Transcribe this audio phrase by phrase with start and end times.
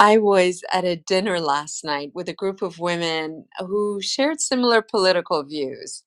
[0.00, 4.82] I was at a dinner last night with a group of women who shared similar
[4.82, 6.04] political views.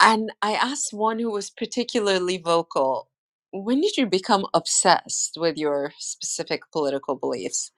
[0.00, 3.10] And I asked one who was particularly vocal,
[3.52, 7.72] when did you become obsessed with your specific political beliefs?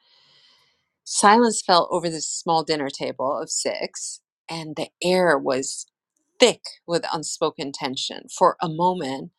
[1.04, 5.87] Silence fell over this small dinner table of six, and the air was
[6.40, 8.24] thick with unspoken tension.
[8.37, 9.33] For a moment,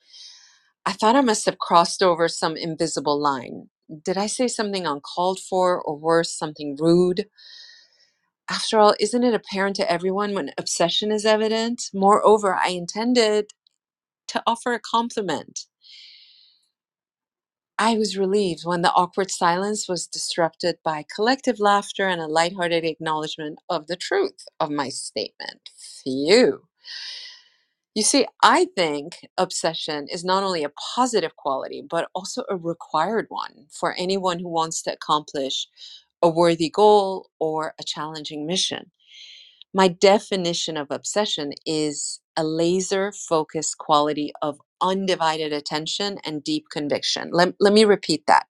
[0.85, 3.69] I thought I must have crossed over some invisible line.
[4.05, 7.27] Did I say something uncalled for, or worse, something rude?
[8.49, 11.83] After all, isn't it apparent to everyone when obsession is evident?
[11.93, 13.51] Moreover, I intended
[14.29, 15.61] to offer a compliment.
[17.77, 22.85] I was relieved when the awkward silence was disrupted by collective laughter and a lighthearted
[22.85, 25.69] acknowledgement of the truth of my statement.
[26.03, 26.63] Phew.
[27.93, 33.25] You see, I think obsession is not only a positive quality, but also a required
[33.29, 35.67] one for anyone who wants to accomplish
[36.21, 38.91] a worthy goal or a challenging mission.
[39.73, 47.31] My definition of obsession is a laser focused quality of undivided attention and deep conviction.
[47.33, 48.47] Let, let me repeat that.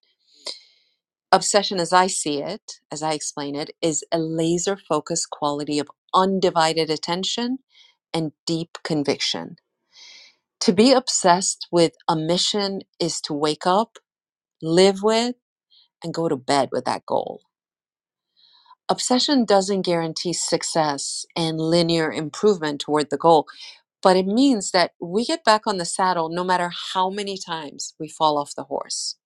[1.32, 5.90] Obsession, as I see it, as I explain it, is a laser focused quality of
[6.16, 7.60] undivided attention
[8.14, 9.58] and deep conviction.
[10.62, 13.98] To be obsessed with a mission is to wake up,
[14.62, 15.36] live with,
[16.04, 17.42] and go to bed with that goal.
[18.90, 23.48] Obsession doesn't guarantee success and linear improvement toward the goal,
[24.04, 27.96] but it means that we get back on the saddle no matter how many times
[28.00, 29.18] we fall off the horse.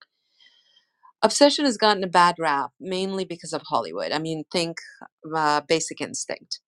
[1.24, 4.12] Obsession has gotten a bad rap, mainly because of Hollywood.
[4.14, 4.78] I mean, think
[5.36, 6.62] uh, Basic Instinct.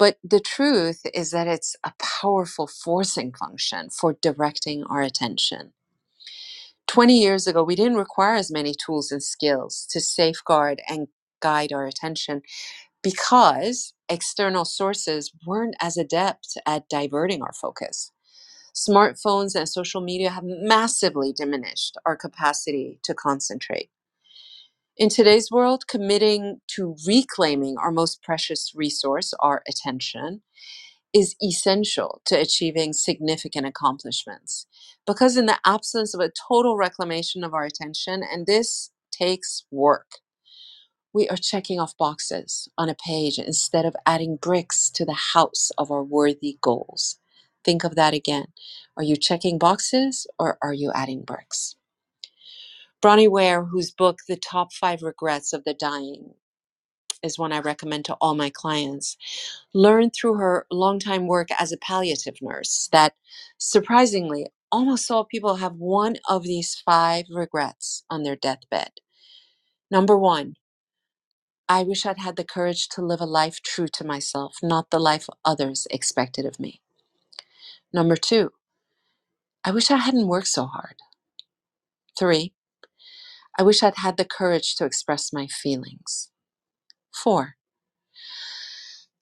[0.00, 5.74] But the truth is that it's a powerful forcing function for directing our attention.
[6.88, 11.08] 20 years ago, we didn't require as many tools and skills to safeguard and
[11.40, 12.42] guide our attention
[13.02, 18.12] because external sources weren't as adept at diverting our focus.
[18.74, 23.90] Smartphones and social media have massively diminished our capacity to concentrate.
[25.00, 30.42] In today's world, committing to reclaiming our most precious resource, our attention,
[31.14, 34.66] is essential to achieving significant accomplishments.
[35.06, 40.20] Because, in the absence of a total reclamation of our attention, and this takes work,
[41.14, 45.70] we are checking off boxes on a page instead of adding bricks to the house
[45.78, 47.18] of our worthy goals.
[47.64, 48.48] Think of that again.
[48.96, 51.76] Are you checking boxes or are you adding bricks?
[53.02, 56.34] Bronnie Ware, whose book, The Top Five Regrets of the Dying,
[57.22, 59.16] is one I recommend to all my clients,
[59.74, 63.14] learned through her longtime work as a palliative nurse that
[63.58, 68.92] surprisingly, almost all people have one of these five regrets on their deathbed.
[69.90, 70.56] Number one,
[71.68, 75.00] I wish I'd had the courage to live a life true to myself, not the
[75.00, 76.80] life others expected of me.
[77.92, 78.52] Number two,
[79.64, 80.96] I wish I hadn't worked so hard.
[82.18, 82.54] Three,
[83.60, 86.30] I wish I'd had the courage to express my feelings.
[87.12, 87.56] Four,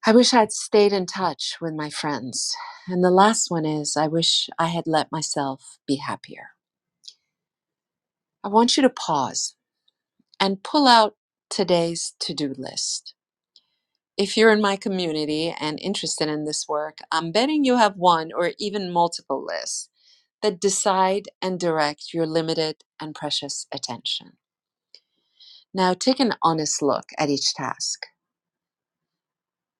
[0.07, 2.55] I wish I'd stayed in touch with my friends.
[2.87, 6.51] And the last one is I wish I had let myself be happier.
[8.45, 9.57] I want you to pause
[10.39, 11.17] and pull out
[11.51, 13.15] today's to do list.
[14.17, 18.31] If you're in my community and interested in this work, I'm betting you have one
[18.33, 19.91] or even multiple lists
[20.43, 24.35] that decide and direct your limited and precious attention.
[25.75, 28.07] Now take an honest look at each task.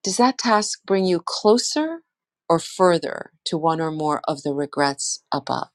[0.05, 2.03] Does that task bring you closer
[2.49, 5.71] or further to one or more of the regrets above?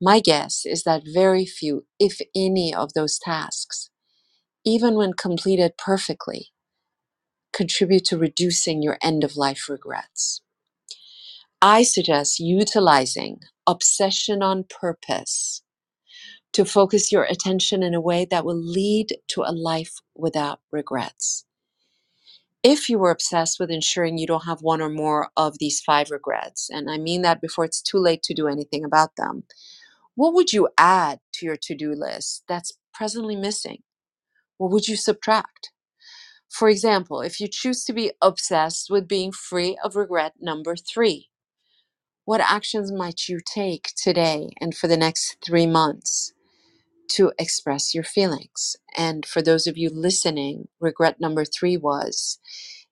[0.00, 3.90] My guess is that very few, if any, of those tasks,
[4.64, 6.48] even when completed perfectly,
[7.54, 10.42] contribute to reducing your end of life regrets.
[11.66, 15.62] I suggest utilizing obsession on purpose
[16.52, 21.46] to focus your attention in a way that will lead to a life without regrets.
[22.62, 26.10] If you were obsessed with ensuring you don't have one or more of these five
[26.10, 29.44] regrets, and I mean that before it's too late to do anything about them,
[30.16, 33.78] what would you add to your to do list that's presently missing?
[34.58, 35.70] What would you subtract?
[36.50, 41.30] For example, if you choose to be obsessed with being free of regret, number three,
[42.24, 46.32] what actions might you take today and for the next three months
[47.10, 48.76] to express your feelings?
[48.96, 52.38] And for those of you listening, regret number three was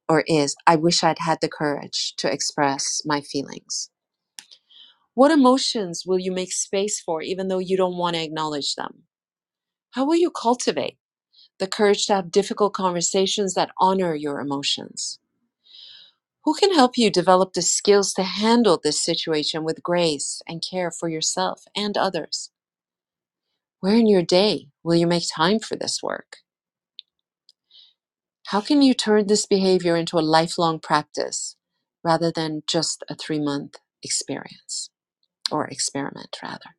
[0.09, 3.91] or is I wish I'd had the courage to express my feelings.
[5.15, 9.05] What emotions will you make space for even though you don't want to acknowledge them?
[9.93, 10.97] How will you cultivate
[11.59, 15.21] the courage to have difficult conversations that honor your emotions.
[16.45, 20.91] Who can help you develop the skills to handle this situation with grace and care
[20.91, 22.51] for yourself and others?
[23.81, 26.39] Where in your day will you make time for this work?
[28.47, 31.57] How can you turn this behavior into a lifelong practice
[32.05, 34.91] rather than just a three month experience
[35.51, 36.77] or experiment, rather?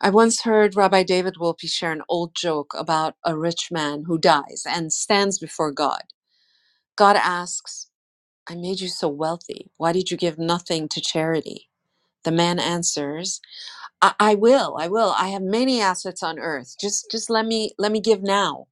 [0.00, 4.18] I once heard Rabbi David Wolpe share an old joke about a rich man who
[4.18, 6.02] dies and stands before God.
[6.96, 7.88] God asks,
[8.48, 9.70] I made you so wealthy.
[9.78, 11.68] Why did you give nothing to charity?
[12.24, 13.40] The man answers,
[14.02, 15.14] I, I will, I will.
[15.18, 16.76] I have many assets on earth.
[16.80, 18.66] Just just let me let me give now.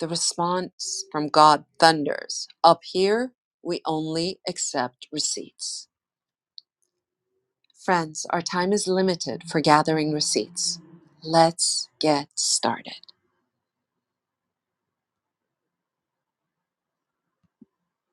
[0.00, 2.48] The response from God thunders.
[2.64, 3.32] Up here,
[3.62, 5.88] we only accept receipts.
[7.84, 10.80] Friends, our time is limited for gathering receipts.
[11.22, 13.00] Let's get started.